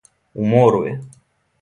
У 0.43 0.47
мору 0.53 0.81
је. 0.89 0.99